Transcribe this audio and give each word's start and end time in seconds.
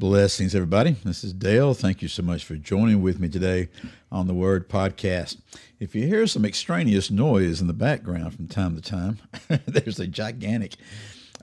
Blessings, 0.00 0.54
everybody. 0.54 0.92
This 1.04 1.22
is 1.22 1.34
Dale. 1.34 1.74
Thank 1.74 2.00
you 2.00 2.08
so 2.08 2.22
much 2.22 2.42
for 2.42 2.56
joining 2.56 3.02
with 3.02 3.20
me 3.20 3.28
today 3.28 3.68
on 4.10 4.26
the 4.26 4.32
Word 4.32 4.66
Podcast. 4.66 5.36
If 5.78 5.94
you 5.94 6.06
hear 6.06 6.26
some 6.26 6.46
extraneous 6.46 7.10
noise 7.10 7.60
in 7.60 7.66
the 7.66 7.74
background 7.74 8.34
from 8.34 8.48
time 8.48 8.76
to 8.76 8.80
time, 8.80 9.18
there's 9.66 10.00
a 10.00 10.06
gigantic 10.06 10.76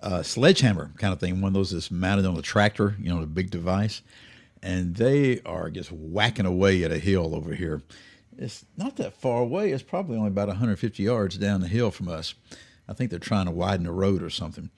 uh, 0.02 0.24
sledgehammer 0.24 0.90
kind 0.98 1.14
of 1.14 1.20
thing, 1.20 1.40
one 1.40 1.50
of 1.50 1.54
those 1.54 1.70
that's 1.70 1.92
mounted 1.92 2.26
on 2.26 2.36
a 2.36 2.42
tractor, 2.42 2.96
you 3.00 3.14
know, 3.14 3.22
a 3.22 3.28
big 3.28 3.52
device, 3.52 4.02
and 4.64 4.96
they 4.96 5.40
are 5.46 5.70
just 5.70 5.92
whacking 5.92 6.48
away 6.48 6.84
at 6.84 6.92
a 6.92 6.98
hill 6.98 7.36
over 7.36 7.54
here. 7.54 7.84
It's 8.40 8.66
not 8.76 8.96
that 8.96 9.14
far 9.14 9.44
away. 9.44 9.72
It's 9.72 9.84
probably 9.84 10.18
only 10.18 10.30
about 10.30 10.48
150 10.48 11.04
yards 11.04 11.38
down 11.38 11.62
the 11.62 11.68
hill 11.68 11.92
from 11.92 12.08
us. 12.08 12.34
I 12.90 12.94
think 12.94 13.12
they're 13.12 13.20
trying 13.20 13.46
to 13.46 13.52
widen 13.52 13.86
the 13.86 13.92
road 13.92 14.24
or 14.24 14.32
something. 14.32 14.72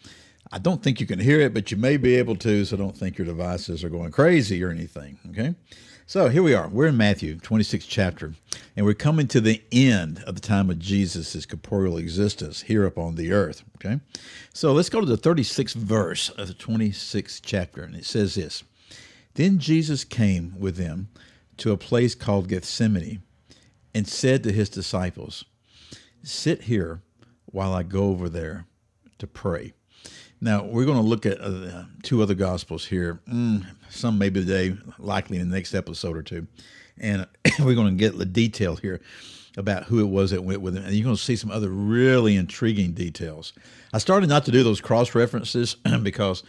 I 0.51 0.57
don't 0.57 0.81
think 0.81 0.99
you 0.99 1.05
can 1.05 1.19
hear 1.19 1.39
it, 1.41 1.53
but 1.53 1.69
you 1.69 1.77
may 1.77 1.97
be 1.97 2.15
able 2.15 2.35
to, 2.37 2.65
so 2.65 2.75
don't 2.75 2.97
think 2.97 3.17
your 3.17 3.25
devices 3.25 3.83
are 3.83 3.89
going 3.89 4.11
crazy 4.11 4.63
or 4.63 4.71
anything. 4.71 5.19
Okay? 5.29 5.53
So 6.07 6.27
here 6.29 6.41
we 6.41 6.55
are. 6.55 6.67
We're 6.67 6.87
in 6.87 6.97
Matthew 6.97 7.37
26 7.37 7.85
chapter, 7.85 8.33
and 8.75 8.83
we're 8.83 8.95
coming 8.95 9.27
to 9.27 9.39
the 9.39 9.61
end 9.71 10.23
of 10.25 10.33
the 10.33 10.41
time 10.41 10.71
of 10.71 10.79
Jesus' 10.79 11.45
corporeal 11.45 11.97
existence 11.97 12.63
here 12.63 12.83
upon 12.83 13.13
the 13.13 13.31
earth. 13.31 13.63
Okay? 13.75 13.99
So 14.51 14.73
let's 14.73 14.89
go 14.89 15.01
to 15.01 15.05
the 15.05 15.17
36th 15.17 15.75
verse 15.75 16.29
of 16.29 16.47
the 16.47 16.55
26th 16.55 17.41
chapter, 17.43 17.83
and 17.83 17.95
it 17.95 18.05
says 18.05 18.33
this 18.33 18.63
Then 19.35 19.59
Jesus 19.59 20.03
came 20.03 20.55
with 20.57 20.77
them 20.77 21.09
to 21.57 21.71
a 21.71 21.77
place 21.77 22.15
called 22.15 22.47
Gethsemane 22.47 23.21
and 23.93 24.07
said 24.07 24.41
to 24.43 24.51
his 24.51 24.69
disciples, 24.69 25.45
Sit 26.23 26.63
here 26.63 27.03
while 27.45 27.71
I 27.71 27.83
go 27.83 28.05
over 28.05 28.29
there 28.29 28.65
to 29.19 29.27
pray. 29.27 29.73
Now, 30.41 30.63
we're 30.63 30.85
going 30.85 30.97
to 30.97 31.03
look 31.03 31.25
at 31.25 31.41
uh, 31.41 31.83
two 32.01 32.21
other 32.21 32.33
gospels 32.33 32.85
here. 32.85 33.19
Mm, 33.31 33.65
some 33.89 34.17
maybe 34.17 34.39
today, 34.39 34.77
likely 34.97 35.37
in 35.37 35.49
the 35.49 35.55
next 35.55 35.73
episode 35.73 36.15
or 36.15 36.23
two. 36.23 36.47
And 36.97 37.27
we're 37.59 37.75
going 37.75 37.97
to 37.97 37.99
get 37.99 38.17
the 38.17 38.25
detail 38.25 38.77
here 38.77 39.01
about 39.57 39.83
who 39.83 39.99
it 39.99 40.09
was 40.09 40.31
that 40.31 40.43
went 40.43 40.61
with 40.61 40.77
him. 40.77 40.85
And 40.85 40.93
you're 40.93 41.03
going 41.03 41.15
to 41.15 41.21
see 41.21 41.35
some 41.35 41.51
other 41.51 41.69
really 41.69 42.37
intriguing 42.37 42.93
details. 42.93 43.51
I 43.93 43.97
started 43.97 44.29
not 44.29 44.45
to 44.45 44.51
do 44.51 44.63
those 44.63 44.79
cross 44.79 45.13
references 45.13 45.75
because, 46.03 46.43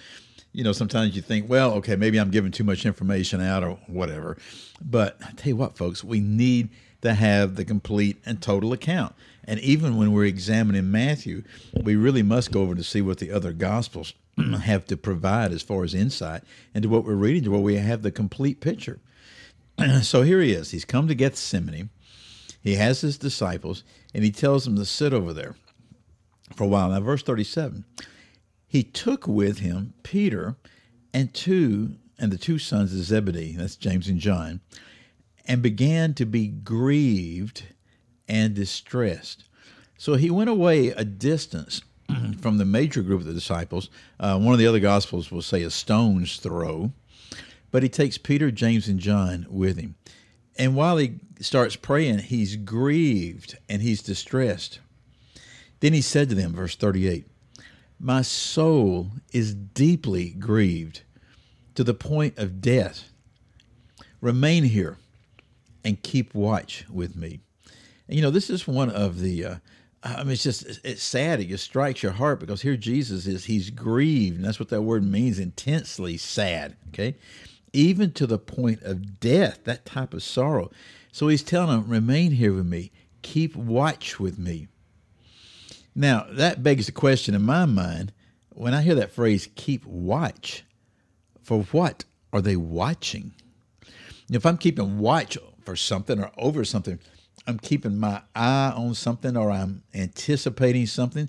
you 0.52 0.62
know, 0.62 0.72
sometimes 0.72 1.16
you 1.16 1.22
think, 1.22 1.48
well, 1.48 1.72
okay, 1.74 1.96
maybe 1.96 2.18
I'm 2.18 2.30
giving 2.30 2.52
too 2.52 2.64
much 2.64 2.86
information 2.86 3.40
out 3.40 3.64
or 3.64 3.78
whatever. 3.88 4.36
But 4.80 5.18
I 5.26 5.32
tell 5.32 5.48
you 5.48 5.56
what, 5.56 5.76
folks, 5.76 6.04
we 6.04 6.20
need 6.20 6.70
to 7.02 7.14
have 7.14 7.56
the 7.56 7.64
complete 7.64 8.20
and 8.26 8.40
total 8.42 8.72
account. 8.72 9.14
And 9.44 9.58
even 9.60 9.96
when 9.96 10.12
we're 10.12 10.26
examining 10.26 10.90
Matthew, 10.90 11.42
we 11.82 11.96
really 11.96 12.22
must 12.22 12.52
go 12.52 12.62
over 12.62 12.74
to 12.74 12.84
see 12.84 13.00
what 13.00 13.18
the 13.18 13.32
other 13.32 13.52
gospels 13.52 14.12
have 14.62 14.84
to 14.86 14.96
provide 14.96 15.52
as 15.52 15.62
far 15.62 15.84
as 15.84 15.94
insight 15.94 16.42
into 16.74 16.88
what 16.88 17.04
we're 17.04 17.14
reading, 17.14 17.44
to 17.44 17.50
where 17.50 17.60
we 17.60 17.76
have 17.76 18.02
the 18.02 18.10
complete 18.10 18.60
picture. 18.60 19.00
so 20.02 20.22
here 20.22 20.40
he 20.40 20.52
is. 20.52 20.70
He's 20.70 20.84
come 20.84 21.08
to 21.08 21.14
Gethsemane. 21.14 21.90
He 22.62 22.74
has 22.74 23.00
his 23.00 23.16
disciples, 23.16 23.82
and 24.14 24.22
he 24.22 24.30
tells 24.30 24.64
them 24.64 24.76
to 24.76 24.84
sit 24.84 25.14
over 25.14 25.32
there 25.32 25.56
for 26.54 26.64
a 26.64 26.68
while. 26.68 26.90
Now, 26.90 27.00
verse 27.00 27.22
37 27.22 27.84
He 28.66 28.82
took 28.82 29.26
with 29.26 29.60
him 29.60 29.94
Peter 30.02 30.56
and 31.12 31.32
two 31.32 31.96
and 32.18 32.30
the 32.30 32.38
two 32.38 32.58
sons 32.58 32.92
of 32.92 33.00
Zebedee, 33.00 33.56
that's 33.56 33.76
James 33.76 34.08
and 34.08 34.20
John, 34.20 34.60
and 35.50 35.62
began 35.62 36.14
to 36.14 36.24
be 36.24 36.46
grieved 36.46 37.64
and 38.28 38.54
distressed. 38.54 39.42
So 39.98 40.14
he 40.14 40.30
went 40.30 40.48
away 40.48 40.90
a 40.90 41.04
distance 41.04 41.82
from 42.40 42.58
the 42.58 42.64
major 42.64 43.02
group 43.02 43.22
of 43.22 43.26
the 43.26 43.32
disciples. 43.32 43.90
Uh, 44.20 44.38
one 44.38 44.52
of 44.52 44.60
the 44.60 44.68
other 44.68 44.78
gospels 44.78 45.32
will 45.32 45.42
say 45.42 45.64
a 45.64 45.70
stone's 45.70 46.36
throw, 46.36 46.92
but 47.72 47.82
he 47.82 47.88
takes 47.88 48.16
Peter, 48.16 48.52
James, 48.52 48.86
and 48.86 49.00
John 49.00 49.44
with 49.50 49.76
him. 49.76 49.96
And 50.56 50.76
while 50.76 50.98
he 50.98 51.18
starts 51.40 51.74
praying, 51.74 52.20
he's 52.20 52.54
grieved 52.54 53.58
and 53.68 53.82
he's 53.82 54.02
distressed. 54.02 54.78
Then 55.80 55.94
he 55.94 56.00
said 56.00 56.28
to 56.28 56.36
them, 56.36 56.54
verse 56.54 56.76
38, 56.76 57.26
My 57.98 58.22
soul 58.22 59.10
is 59.32 59.52
deeply 59.52 60.30
grieved 60.30 61.00
to 61.74 61.82
the 61.82 61.92
point 61.92 62.38
of 62.38 62.60
death. 62.60 63.10
Remain 64.20 64.62
here 64.62 64.96
and 65.84 66.02
keep 66.02 66.34
watch 66.34 66.84
with 66.90 67.16
me. 67.16 67.40
And, 68.08 68.16
you 68.16 68.22
know, 68.22 68.30
this 68.30 68.50
is 68.50 68.66
one 68.66 68.90
of 68.90 69.20
the. 69.20 69.44
Uh, 69.44 69.54
I 70.02 70.24
mean, 70.24 70.32
it's 70.32 70.42
just 70.42 70.80
it's 70.82 71.02
sad. 71.02 71.40
It 71.40 71.48
just 71.48 71.64
strikes 71.64 72.02
your 72.02 72.12
heart 72.12 72.40
because 72.40 72.62
here 72.62 72.76
Jesus 72.76 73.26
is. 73.26 73.44
He's 73.44 73.68
grieved, 73.70 74.36
and 74.36 74.44
that's 74.44 74.58
what 74.58 74.70
that 74.70 74.82
word 74.82 75.04
means. 75.04 75.38
Intensely 75.38 76.16
sad. 76.16 76.76
Okay, 76.88 77.16
even 77.72 78.12
to 78.12 78.26
the 78.26 78.38
point 78.38 78.82
of 78.82 79.20
death. 79.20 79.64
That 79.64 79.84
type 79.84 80.14
of 80.14 80.22
sorrow. 80.22 80.70
So 81.12 81.28
he's 81.28 81.42
telling 81.42 81.68
them, 81.68 81.90
"Remain 81.90 82.32
here 82.32 82.54
with 82.54 82.66
me. 82.66 82.92
Keep 83.22 83.56
watch 83.56 84.18
with 84.18 84.38
me." 84.38 84.68
Now 85.94 86.26
that 86.30 86.62
begs 86.62 86.86
the 86.86 86.92
question 86.92 87.34
in 87.34 87.42
my 87.42 87.66
mind 87.66 88.12
when 88.48 88.72
I 88.72 88.80
hear 88.80 88.94
that 88.94 89.12
phrase 89.12 89.50
"keep 89.54 89.84
watch." 89.84 90.64
For 91.42 91.62
what 91.64 92.04
are 92.32 92.40
they 92.40 92.56
watching? 92.56 93.34
If 94.30 94.46
I'm 94.46 94.56
keeping 94.56 94.98
watch 94.98 95.36
for 95.64 95.76
something 95.76 96.20
or 96.20 96.30
over 96.36 96.64
something, 96.64 96.98
I'm 97.46 97.58
keeping 97.58 97.98
my 97.98 98.22
eye 98.34 98.72
on 98.76 98.94
something 98.94 99.36
or 99.36 99.50
I'm 99.50 99.82
anticipating 99.94 100.86
something. 100.86 101.28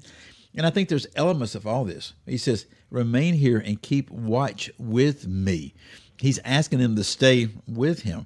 And 0.56 0.66
I 0.66 0.69
think 0.69 0.90
there's 0.90 1.08
elements 1.16 1.56
of 1.56 1.66
all 1.66 1.86
this. 1.86 2.14
He 2.25 2.38
says, 2.38 2.66
remain 2.90 3.36
here 3.36 3.59
and 3.59 3.81
keep 3.81 4.09
watch 4.12 4.70
with 4.78 5.28
me. 5.28 5.74
He's 6.20 6.40
asking 6.40 6.80
them 6.80 6.96
to 6.97 7.03
stay 7.03 7.50
with 7.68 8.02
him. 8.02 8.25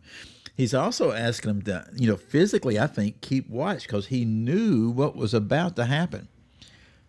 He's 0.58 0.74
also 0.74 1.12
asking 1.12 1.60
them 1.60 1.62
to, 1.64 1.88
you 1.96 2.08
know, 2.08 2.18
physically, 2.18 2.80
I 2.80 2.88
think, 2.88 3.22
keep 3.22 3.50
watch 3.50 3.84
because 3.84 4.08
he 4.08 4.26
knew 4.26 4.90
what 4.90 5.16
was 5.16 5.34
about 5.34 5.76
to 5.76 5.86
happen. 5.86 6.28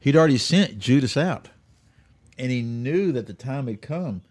He'd 0.00 0.16
already 0.16 0.38
sent 0.38 0.78
Judas 0.78 1.16
out, 1.16 1.48
and 2.38 2.50
he 2.50 2.62
knew 2.62 3.12
that 3.12 3.26
the 3.26 3.34
time 3.34 3.66
had 3.66 3.82
come 3.82 4.22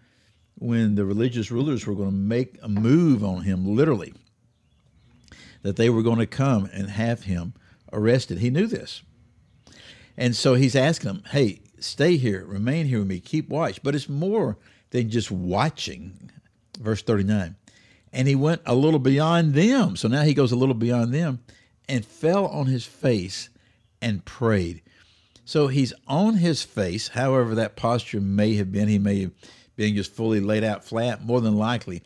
when 0.57 0.95
the 0.95 1.05
religious 1.05 1.51
rulers 1.51 1.85
were 1.85 1.95
going 1.95 2.09
to 2.09 2.15
make 2.15 2.57
a 2.61 2.69
move 2.69 3.23
on 3.23 3.41
him, 3.41 3.75
literally, 3.75 4.13
that 5.65 5.77
they 5.77 5.89
were 5.89 6.03
going 6.03 6.19
to 6.19 6.27
come 6.27 6.69
and 6.73 6.91
have 6.91 7.23
him 7.23 7.51
arrested. 7.91 8.37
He 8.37 8.51
knew 8.51 8.67
this. 8.67 9.01
And 10.15 10.35
so 10.35 10.53
he's 10.53 10.75
asking 10.75 11.07
them, 11.07 11.23
hey, 11.31 11.59
stay 11.79 12.17
here, 12.17 12.45
remain 12.45 12.85
here 12.85 12.99
with 12.99 13.07
me, 13.07 13.19
keep 13.19 13.49
watch. 13.49 13.81
But 13.81 13.95
it's 13.95 14.07
more 14.07 14.59
than 14.91 15.09
just 15.09 15.31
watching. 15.31 16.29
Verse 16.79 17.01
39. 17.01 17.55
And 18.13 18.27
he 18.27 18.35
went 18.35 18.61
a 18.67 18.75
little 18.75 18.99
beyond 18.99 19.55
them. 19.55 19.95
So 19.95 20.07
now 20.07 20.21
he 20.21 20.35
goes 20.35 20.51
a 20.51 20.55
little 20.55 20.75
beyond 20.75 21.15
them 21.15 21.39
and 21.89 22.05
fell 22.05 22.45
on 22.45 22.67
his 22.67 22.85
face 22.85 23.49
and 24.03 24.23
prayed. 24.23 24.83
So 25.45 25.65
he's 25.65 25.93
on 26.07 26.35
his 26.35 26.61
face, 26.61 27.07
however 27.07 27.55
that 27.55 27.75
posture 27.75 28.21
may 28.21 28.53
have 28.57 28.71
been. 28.71 28.87
He 28.87 28.99
may 28.99 29.21
have 29.21 29.31
being 29.75 29.95
just 29.95 30.13
fully 30.13 30.41
laid 30.41 30.63
out 30.63 30.85
flat, 30.85 31.25
more 31.25 31.41
than 31.41 31.57
likely 31.57 32.03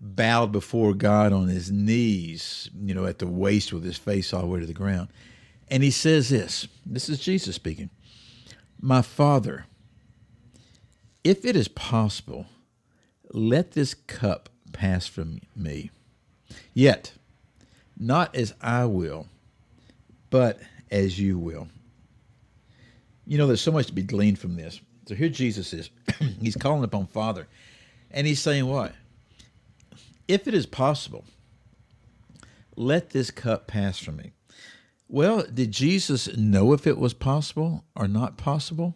bowed 0.00 0.52
before 0.52 0.94
God 0.94 1.32
on 1.32 1.48
his 1.48 1.70
knees, 1.70 2.70
you 2.80 2.94
know, 2.94 3.06
at 3.06 3.18
the 3.18 3.26
waist 3.26 3.72
with 3.72 3.84
his 3.84 3.98
face 3.98 4.32
all 4.32 4.42
the 4.42 4.46
way 4.46 4.60
to 4.60 4.66
the 4.66 4.72
ground. 4.72 5.08
And 5.68 5.82
he 5.82 5.90
says 5.90 6.28
this 6.28 6.68
this 6.86 7.08
is 7.08 7.18
Jesus 7.20 7.56
speaking 7.56 7.90
My 8.80 9.02
Father, 9.02 9.66
if 11.24 11.44
it 11.44 11.56
is 11.56 11.68
possible, 11.68 12.46
let 13.32 13.72
this 13.72 13.94
cup 13.94 14.48
pass 14.72 15.06
from 15.06 15.40
me. 15.54 15.90
Yet, 16.72 17.12
not 17.98 18.34
as 18.34 18.54
I 18.60 18.84
will, 18.86 19.26
but 20.30 20.60
as 20.90 21.18
you 21.18 21.38
will. 21.38 21.68
You 23.26 23.36
know, 23.36 23.46
there's 23.46 23.60
so 23.60 23.72
much 23.72 23.86
to 23.88 23.92
be 23.92 24.02
gleaned 24.02 24.38
from 24.38 24.56
this. 24.56 24.80
So 25.06 25.14
here 25.14 25.28
Jesus 25.28 25.72
is. 25.72 25.90
he's 26.40 26.56
calling 26.56 26.84
upon 26.84 27.06
Father. 27.06 27.46
And 28.10 28.26
he's 28.26 28.40
saying 28.40 28.66
what? 28.66 28.94
If 30.28 30.46
it 30.46 30.54
is 30.54 30.66
possible, 30.66 31.24
let 32.76 33.10
this 33.10 33.30
cup 33.30 33.66
pass 33.66 33.98
from 33.98 34.16
me. 34.16 34.32
Well, 35.08 35.42
did 35.42 35.72
Jesus 35.72 36.36
know 36.36 36.74
if 36.74 36.86
it 36.86 36.98
was 36.98 37.14
possible 37.14 37.84
or 37.96 38.06
not 38.06 38.36
possible? 38.36 38.94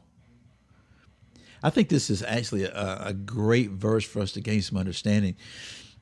I 1.62 1.70
think 1.70 1.88
this 1.88 2.10
is 2.10 2.22
actually 2.22 2.64
a, 2.64 3.02
a, 3.06 3.12
great 3.12 3.70
verse 3.70 4.04
for 4.04 4.20
us 4.20 4.32
to 4.32 4.40
gain 4.40 4.60
some 4.62 4.76
understanding 4.76 5.36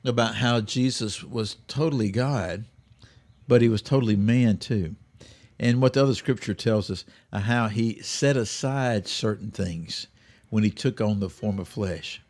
about 0.03 0.35
how 0.35 0.59
Jesus 0.59 1.23
was 1.23 1.57
totally 1.67 2.09
God, 2.09 2.65
but 3.47 3.61
he 3.61 3.69
was 3.69 3.81
totally 3.81 4.15
man 4.15 4.57
too. 4.57 4.95
And 5.59 5.81
what 5.81 5.93
the 5.93 6.01
other 6.01 6.15
scripture 6.15 6.55
tells 6.55 6.89
us, 6.89 7.05
uh, 7.31 7.39
how 7.39 7.67
he 7.67 8.01
set 8.01 8.35
aside 8.35 9.07
certain 9.07 9.51
things 9.51 10.07
when 10.49 10.63
he 10.63 10.71
took 10.71 10.99
on 10.99 11.19
the 11.19 11.29
form 11.29 11.59
of 11.59 11.67
flesh. 11.67 12.21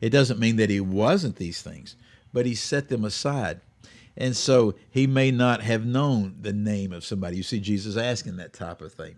It 0.00 0.10
doesn't 0.10 0.40
mean 0.40 0.56
that 0.56 0.70
he 0.70 0.80
wasn't 0.80 1.36
these 1.36 1.62
things, 1.62 1.94
but 2.34 2.44
he 2.44 2.54
set 2.54 2.88
them 2.90 3.04
aside. 3.04 3.62
And 4.16 4.36
so 4.36 4.74
he 4.90 5.06
may 5.06 5.30
not 5.30 5.62
have 5.62 5.86
known 5.86 6.36
the 6.40 6.52
name 6.52 6.92
of 6.92 7.04
somebody. 7.04 7.38
You 7.38 7.42
see 7.42 7.60
Jesus 7.60 7.96
asking 7.96 8.36
that 8.36 8.52
type 8.52 8.82
of 8.82 8.92
thing. 8.92 9.16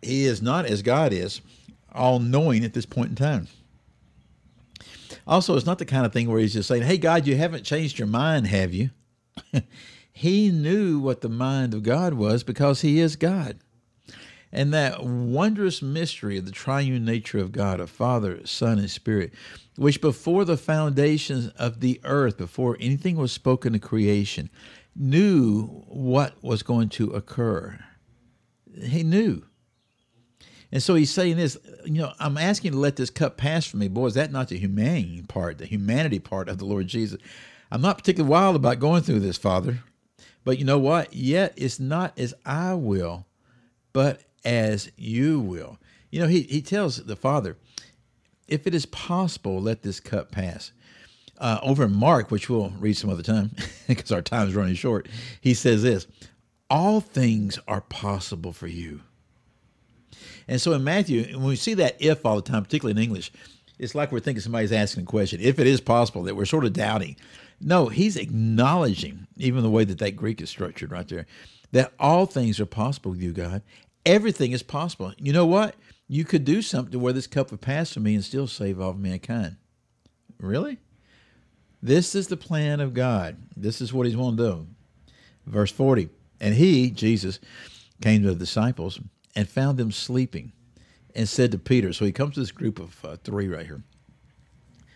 He 0.00 0.24
is 0.24 0.40
not, 0.40 0.64
as 0.64 0.82
God 0.82 1.12
is, 1.12 1.42
all 1.92 2.18
knowing 2.18 2.64
at 2.64 2.72
this 2.72 2.86
point 2.86 3.10
in 3.10 3.16
time. 3.16 3.48
Also, 5.26 5.56
it's 5.56 5.66
not 5.66 5.78
the 5.78 5.84
kind 5.84 6.06
of 6.06 6.12
thing 6.12 6.28
where 6.28 6.40
he's 6.40 6.54
just 6.54 6.68
saying, 6.68 6.82
Hey, 6.82 6.98
God, 6.98 7.26
you 7.26 7.36
haven't 7.36 7.64
changed 7.64 7.98
your 7.98 8.08
mind, 8.08 8.46
have 8.48 8.72
you? 8.72 8.90
he 10.12 10.50
knew 10.50 10.98
what 10.98 11.20
the 11.20 11.28
mind 11.28 11.74
of 11.74 11.82
God 11.82 12.14
was 12.14 12.42
because 12.42 12.80
he 12.80 12.98
is 12.98 13.14
God. 13.14 13.58
And 14.52 14.74
that 14.74 15.02
wondrous 15.02 15.80
mystery 15.80 16.36
of 16.36 16.44
the 16.44 16.52
triune 16.52 17.04
nature 17.04 17.38
of 17.38 17.52
God, 17.52 17.80
of 17.80 17.88
Father, 17.88 18.46
Son, 18.46 18.78
and 18.78 18.90
Spirit, 18.90 19.32
which 19.76 20.02
before 20.02 20.44
the 20.44 20.58
foundations 20.58 21.48
of 21.56 21.80
the 21.80 22.00
earth, 22.04 22.36
before 22.36 22.76
anything 22.78 23.16
was 23.16 23.32
spoken 23.32 23.72
to 23.72 23.78
creation, 23.78 24.50
knew 24.94 25.66
what 25.88 26.34
was 26.42 26.62
going 26.62 26.90
to 26.90 27.12
occur. 27.12 27.78
He 28.78 29.02
knew. 29.02 29.42
And 30.70 30.82
so 30.82 30.94
he's 30.94 31.10
saying 31.10 31.36
this, 31.36 31.56
you 31.84 32.00
know, 32.00 32.12
I'm 32.18 32.38
asking 32.38 32.72
to 32.72 32.78
let 32.78 32.96
this 32.96 33.10
cup 33.10 33.36
pass 33.36 33.66
from 33.66 33.80
me. 33.80 33.88
Boy, 33.88 34.06
is 34.06 34.14
that 34.14 34.32
not 34.32 34.48
the 34.48 34.58
humane 34.58 35.24
part, 35.26 35.58
the 35.58 35.66
humanity 35.66 36.18
part 36.18 36.48
of 36.48 36.58
the 36.58 36.64
Lord 36.64 36.88
Jesus? 36.88 37.18
I'm 37.70 37.82
not 37.82 37.98
particularly 37.98 38.30
wild 38.30 38.56
about 38.56 38.80
going 38.80 39.02
through 39.02 39.20
this, 39.20 39.38
Father. 39.38 39.82
But 40.44 40.58
you 40.58 40.64
know 40.64 40.78
what? 40.78 41.14
Yet 41.14 41.54
it's 41.56 41.78
not 41.78 42.18
as 42.18 42.34
I 42.44 42.74
will, 42.74 43.26
but 43.92 44.22
as 44.44 44.90
you 44.96 45.40
will. 45.40 45.78
You 46.10 46.20
know, 46.20 46.26
he, 46.26 46.42
he 46.42 46.62
tells 46.62 47.04
the 47.04 47.16
Father, 47.16 47.56
if 48.48 48.66
it 48.66 48.74
is 48.74 48.86
possible, 48.86 49.60
let 49.60 49.82
this 49.82 50.00
cup 50.00 50.30
pass. 50.30 50.72
Uh, 51.38 51.58
over 51.62 51.84
in 51.84 51.92
Mark, 51.92 52.30
which 52.30 52.48
we'll 52.48 52.70
read 52.78 52.96
some 52.96 53.10
other 53.10 53.22
time 53.22 53.50
because 53.88 54.12
our 54.12 54.22
time 54.22 54.46
is 54.48 54.54
running 54.54 54.74
short, 54.74 55.08
he 55.40 55.54
says 55.54 55.82
this 55.82 56.06
All 56.70 57.00
things 57.00 57.58
are 57.66 57.80
possible 57.80 58.52
for 58.52 58.66
you. 58.66 59.00
And 60.46 60.60
so 60.60 60.72
in 60.72 60.84
Matthew, 60.84 61.24
when 61.36 61.48
we 61.48 61.56
see 61.56 61.74
that 61.74 61.96
if 62.00 62.24
all 62.26 62.36
the 62.36 62.42
time, 62.42 62.62
particularly 62.62 63.00
in 63.00 63.02
English, 63.02 63.32
it's 63.78 63.94
like 63.94 64.12
we're 64.12 64.20
thinking 64.20 64.40
somebody's 64.40 64.72
asking 64.72 65.04
a 65.04 65.06
question. 65.06 65.40
If 65.40 65.58
it 65.58 65.66
is 65.66 65.80
possible 65.80 66.22
that 66.24 66.36
we're 66.36 66.44
sort 66.44 66.64
of 66.64 66.72
doubting. 66.72 67.16
No, 67.60 67.86
he's 67.86 68.16
acknowledging, 68.16 69.26
even 69.36 69.62
the 69.62 69.70
way 69.70 69.84
that 69.84 69.98
that 69.98 70.16
Greek 70.16 70.40
is 70.40 70.50
structured 70.50 70.90
right 70.90 71.06
there, 71.08 71.26
that 71.72 71.92
all 71.98 72.26
things 72.26 72.60
are 72.60 72.66
possible 72.66 73.12
with 73.12 73.22
you, 73.22 73.32
God. 73.32 73.62
Everything 74.04 74.52
is 74.52 74.62
possible. 74.62 75.12
You 75.18 75.32
know 75.32 75.46
what? 75.46 75.76
You 76.08 76.24
could 76.24 76.44
do 76.44 76.60
something 76.62 77.00
where 77.00 77.12
this 77.12 77.26
cup 77.26 77.50
would 77.50 77.60
pass 77.60 77.92
from 77.92 78.02
me 78.02 78.14
and 78.14 78.24
still 78.24 78.46
save 78.46 78.80
all 78.80 78.90
of 78.90 78.98
mankind. 78.98 79.56
Really? 80.38 80.78
This 81.82 82.14
is 82.14 82.28
the 82.28 82.36
plan 82.36 82.80
of 82.80 82.94
God. 82.94 83.36
This 83.56 83.80
is 83.80 83.92
what 83.92 84.06
he's 84.06 84.16
wanting 84.16 84.38
to 84.38 84.52
do. 84.52 84.66
Verse 85.46 85.72
40. 85.72 86.08
And 86.40 86.54
he, 86.54 86.90
Jesus, 86.90 87.40
came 88.00 88.22
to 88.22 88.28
the 88.28 88.34
disciples 88.34 89.00
and 89.34 89.48
found 89.48 89.78
them 89.78 89.90
sleeping 89.90 90.52
and 91.14 91.28
said 91.28 91.52
to 91.52 91.58
Peter, 91.58 91.92
so 91.92 92.04
he 92.04 92.12
comes 92.12 92.34
to 92.34 92.40
this 92.40 92.52
group 92.52 92.78
of 92.78 93.04
uh, 93.04 93.16
three 93.22 93.48
right 93.48 93.66
here. 93.66 93.82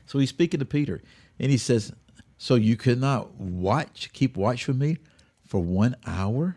So 0.06 0.18
he's 0.18 0.28
speaking 0.28 0.60
to 0.60 0.66
Peter 0.66 1.02
and 1.38 1.50
he 1.50 1.58
says, 1.58 1.92
So 2.38 2.54
you 2.54 2.76
could 2.76 3.00
not 3.00 3.34
watch, 3.34 4.10
keep 4.12 4.36
watch 4.36 4.66
with 4.66 4.76
me 4.76 4.98
for 5.44 5.60
one 5.60 5.96
hour? 6.06 6.56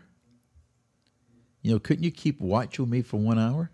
You 1.70 1.76
know, 1.76 1.80
couldn't 1.80 2.02
you 2.02 2.10
keep 2.10 2.40
watch 2.40 2.80
with 2.80 2.88
me 2.88 3.00
for 3.00 3.18
one 3.18 3.38
hour? 3.38 3.70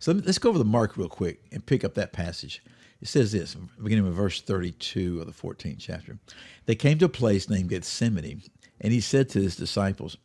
So 0.00 0.12
let's 0.12 0.38
go 0.38 0.48
over 0.48 0.56
the 0.56 0.64
Mark 0.64 0.96
real 0.96 1.10
quick 1.10 1.42
and 1.52 1.66
pick 1.66 1.84
up 1.84 1.92
that 1.96 2.14
passage. 2.14 2.62
It 3.02 3.08
says 3.08 3.30
this, 3.30 3.54
beginning 3.54 4.06
with 4.06 4.14
verse 4.14 4.40
32 4.40 5.20
of 5.20 5.26
the 5.26 5.32
14th 5.34 5.76
chapter. 5.78 6.18
They 6.64 6.74
came 6.74 6.96
to 6.96 7.04
a 7.04 7.10
place 7.10 7.50
named 7.50 7.68
Gethsemane, 7.68 8.40
and 8.80 8.90
he 8.90 9.02
said 9.02 9.28
to 9.28 9.42
his 9.42 9.54
disciples, 9.54 10.16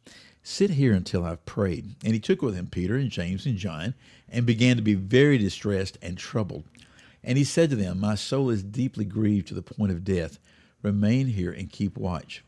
Sit 0.42 0.69
here 0.69 0.94
until 0.94 1.25
I've 1.25 1.45
prayed. 1.45 1.95
And 2.01 2.13
he 2.13 2.19
took 2.21 2.42
with 2.42 2.56
him 2.56 2.68
Peter 2.68 2.95
and 2.95 3.12
James 3.12 3.45
and 3.45 3.57
John 3.57 3.94
and 4.30 4.45
began 4.45 4.77
to 4.77 4.81
be 4.81 4.94
very 4.94 5.38
distressed 5.38 5.98
and 6.01 6.18
troubled. 6.18 6.63
And 7.25 7.38
he 7.38 7.44
said 7.44 7.71
to 7.71 7.75
them, 7.75 8.00
My 8.00 8.15
soul 8.15 8.50
is 8.50 8.63
deeply 8.63 9.04
grieved 9.04 9.50
to 9.50 9.54
the 9.54 9.62
point 9.62 9.92
of 9.92 10.06
death. 10.06 10.39
Remain 10.81 11.27
here 11.27 11.51
and 11.51 11.69
keep 11.69 11.98
watch. 11.98 12.42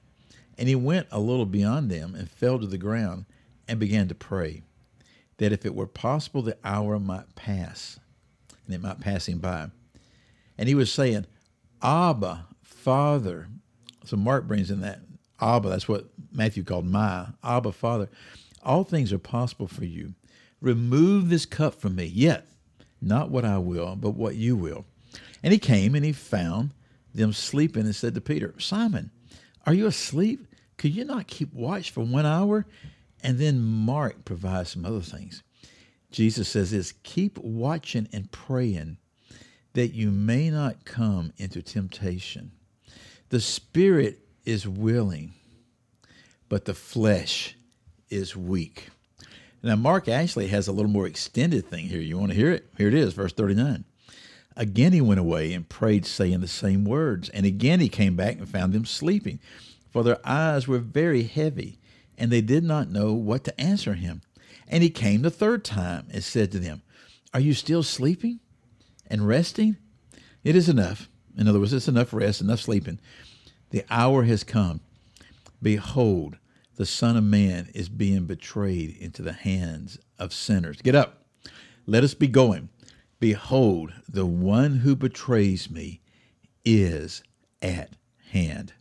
And 0.57 0.69
he 0.69 0.75
went 0.75 1.07
a 1.11 1.19
little 1.19 1.45
beyond 1.45 1.91
them 1.91 2.15
and 2.15 2.31
fell 2.31 2.59
to 2.59 2.65
the 2.65 2.77
ground 2.77 3.25
and 3.67 3.79
began 3.79 4.07
to 4.07 4.15
pray 4.15 4.63
that 5.37 5.51
if 5.51 5.65
it 5.65 5.75
were 5.75 5.87
possible, 5.87 6.41
the 6.41 6.57
hour 6.63 6.99
might 6.99 7.35
pass 7.35 7.99
and 8.65 8.73
it 8.73 8.81
might 8.81 8.99
pass 8.99 9.27
him 9.27 9.39
by. 9.39 9.69
And 10.57 10.69
he 10.69 10.75
was 10.75 10.91
saying, 10.91 11.25
Abba, 11.81 12.47
Father. 12.61 13.47
So 14.05 14.17
Mark 14.17 14.47
brings 14.47 14.71
in 14.71 14.81
that 14.81 14.99
Abba, 15.41 15.69
that's 15.69 15.87
what 15.87 16.09
Matthew 16.31 16.63
called 16.63 16.85
my 16.85 17.27
Abba, 17.43 17.71
Father. 17.71 18.09
All 18.63 18.83
things 18.83 19.11
are 19.11 19.19
possible 19.19 19.67
for 19.67 19.85
you. 19.85 20.13
Remove 20.61 21.29
this 21.29 21.45
cup 21.45 21.75
from 21.75 21.95
me, 21.95 22.05
yet 22.05 22.47
not 23.01 23.29
what 23.29 23.45
I 23.45 23.57
will, 23.57 23.95
but 23.95 24.11
what 24.11 24.35
you 24.35 24.55
will. 24.55 24.85
And 25.43 25.53
he 25.53 25.59
came 25.59 25.93
and 25.93 26.03
he 26.05 26.11
found 26.11 26.71
them 27.13 27.33
sleeping 27.33 27.83
and 27.83 27.95
said 27.95 28.15
to 28.15 28.21
Peter, 28.21 28.55
Simon, 28.57 29.11
are 29.65 29.73
you 29.73 29.85
asleep? 29.85 30.47
Could 30.77 30.95
you 30.95 31.05
not 31.05 31.27
keep 31.27 31.53
watch 31.53 31.91
for 31.91 32.01
one 32.03 32.25
hour? 32.25 32.65
And 33.25 33.39
then 33.39 33.59
Mark 33.59 34.23
provides 34.23 34.69
some 34.69 34.85
other 34.85 35.01
things. 35.01 35.41
Jesus 36.11 36.47
says 36.47 36.69
this 36.69 36.93
keep 37.03 37.39
watching 37.39 38.07
and 38.13 38.31
praying 38.31 38.97
that 39.73 39.95
you 39.95 40.11
may 40.11 40.51
not 40.51 40.85
come 40.85 41.33
into 41.37 41.63
temptation. 41.63 42.51
The 43.29 43.41
spirit 43.41 44.19
is 44.45 44.67
willing, 44.67 45.33
but 46.49 46.65
the 46.65 46.75
flesh 46.75 47.55
is 48.11 48.37
weak. 48.37 48.89
Now, 49.63 49.75
Mark 49.75 50.07
actually 50.07 50.47
has 50.49 50.67
a 50.67 50.71
little 50.71 50.91
more 50.91 51.07
extended 51.07 51.65
thing 51.65 51.87
here. 51.87 51.99
You 51.99 52.19
want 52.19 52.31
to 52.31 52.37
hear 52.37 52.51
it? 52.51 52.67
Here 52.77 52.87
it 52.87 52.93
is, 52.93 53.13
verse 53.13 53.33
39. 53.33 53.85
Again 54.55 54.93
he 54.93 55.01
went 55.01 55.19
away 55.19 55.51
and 55.51 55.67
prayed, 55.67 56.05
saying 56.05 56.41
the 56.41 56.47
same 56.47 56.85
words. 56.85 57.29
And 57.29 57.45
again 57.45 57.79
he 57.79 57.89
came 57.89 58.15
back 58.15 58.37
and 58.37 58.47
found 58.47 58.71
them 58.71 58.85
sleeping, 58.85 59.39
for 59.91 60.03
their 60.03 60.19
eyes 60.23 60.67
were 60.67 60.77
very 60.77 61.23
heavy, 61.23 61.79
and 62.17 62.31
they 62.31 62.41
did 62.41 62.63
not 62.63 62.89
know 62.89 63.13
what 63.13 63.43
to 63.45 63.61
answer 63.61 63.93
him. 63.93 64.21
And 64.67 64.81
he 64.81 64.89
came 64.89 65.21
the 65.21 65.29
third 65.29 65.63
time 65.63 66.07
and 66.11 66.23
said 66.23 66.51
to 66.51 66.59
them, 66.59 66.81
Are 67.33 67.39
you 67.39 67.53
still 67.53 67.83
sleeping 67.83 68.39
and 69.07 69.27
resting? 69.27 69.77
It 70.43 70.55
is 70.55 70.69
enough. 70.69 71.09
In 71.37 71.47
other 71.47 71.59
words, 71.59 71.73
it's 71.73 71.87
enough 71.87 72.13
rest, 72.13 72.41
enough 72.41 72.61
sleeping. 72.61 72.99
The 73.71 73.83
hour 73.89 74.23
has 74.23 74.43
come. 74.43 74.81
Behold, 75.61 76.37
the 76.75 76.85
Son 76.85 77.17
of 77.17 77.23
Man 77.23 77.69
is 77.73 77.89
being 77.89 78.25
betrayed 78.25 78.97
into 78.97 79.21
the 79.21 79.33
hands 79.33 79.97
of 80.19 80.33
sinners. 80.33 80.81
Get 80.81 80.95
up. 80.95 81.25
Let 81.85 82.03
us 82.03 82.13
be 82.13 82.27
going. 82.27 82.69
Behold, 83.19 83.93
the 84.07 84.25
one 84.25 84.77
who 84.77 84.95
betrays 84.95 85.69
me 85.69 86.01
is 86.63 87.23
at 87.61 87.95
hand. 88.31 88.73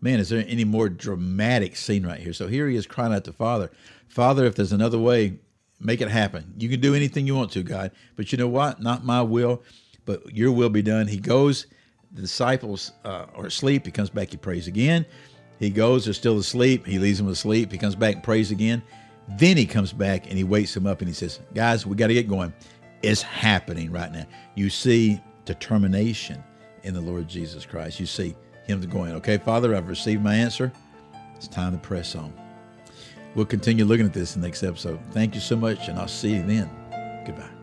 Man, 0.00 0.20
is 0.20 0.28
there 0.28 0.44
any 0.46 0.64
more 0.64 0.88
dramatic 0.88 1.76
scene 1.76 2.06
right 2.06 2.20
here? 2.20 2.32
So 2.32 2.48
here 2.48 2.68
he 2.68 2.76
is 2.76 2.86
crying 2.86 3.14
out 3.14 3.24
to 3.24 3.32
Father, 3.32 3.70
Father, 4.08 4.44
if 4.44 4.54
there's 4.54 4.72
another 4.72 4.98
way, 4.98 5.38
make 5.80 6.00
it 6.00 6.08
happen. 6.08 6.54
You 6.58 6.68
can 6.68 6.80
do 6.80 6.94
anything 6.94 7.26
you 7.26 7.34
want 7.34 7.52
to, 7.52 7.62
God. 7.62 7.90
But 8.16 8.32
you 8.32 8.38
know 8.38 8.48
what? 8.48 8.80
Not 8.80 9.04
my 9.04 9.22
will, 9.22 9.62
but 10.04 10.34
your 10.34 10.52
will 10.52 10.70
be 10.70 10.82
done. 10.82 11.06
He 11.06 11.18
goes, 11.18 11.66
the 12.12 12.22
disciples 12.22 12.92
uh, 13.04 13.26
are 13.34 13.46
asleep. 13.46 13.84
He 13.84 13.92
comes 13.92 14.10
back, 14.10 14.30
he 14.30 14.36
prays 14.36 14.68
again. 14.68 15.04
He 15.58 15.70
goes, 15.70 16.04
they're 16.04 16.14
still 16.14 16.38
asleep. 16.38 16.86
He 16.86 16.98
leaves 16.98 17.18
them 17.18 17.28
asleep. 17.28 17.72
He 17.72 17.78
comes 17.78 17.94
back 17.94 18.14
and 18.14 18.22
prays 18.22 18.50
again. 18.50 18.82
Then 19.38 19.56
he 19.56 19.66
comes 19.66 19.92
back 19.92 20.28
and 20.28 20.36
he 20.36 20.44
wakes 20.44 20.72
them 20.72 20.86
up 20.86 21.00
and 21.00 21.08
he 21.08 21.14
says, 21.14 21.40
Guys, 21.54 21.86
we 21.86 21.96
got 21.96 22.06
to 22.06 22.14
get 22.14 22.28
going. 22.28 22.52
It's 23.02 23.22
happening 23.22 23.90
right 23.90 24.12
now. 24.12 24.24
You 24.54 24.70
see 24.70 25.20
determination 25.44 26.42
in 26.84 26.94
the 26.94 27.00
Lord 27.00 27.28
Jesus 27.28 27.66
Christ. 27.66 27.98
You 27.98 28.06
see 28.06 28.36
him 28.66 28.80
to 28.80 28.86
go 28.86 29.04
in. 29.04 29.12
Okay, 29.16 29.38
Father, 29.38 29.74
I've 29.74 29.88
received 29.88 30.22
my 30.22 30.34
answer. 30.34 30.72
It's 31.36 31.48
time 31.48 31.72
to 31.72 31.78
press 31.78 32.14
on. 32.14 32.32
We'll 33.34 33.46
continue 33.46 33.84
looking 33.84 34.06
at 34.06 34.14
this 34.14 34.34
in 34.34 34.40
the 34.40 34.48
next 34.48 34.62
episode. 34.62 34.98
Thank 35.12 35.34
you 35.34 35.40
so 35.40 35.56
much, 35.56 35.88
and 35.88 35.98
I'll 35.98 36.08
see 36.08 36.34
you 36.34 36.42
then. 36.42 36.70
Goodbye. 37.26 37.55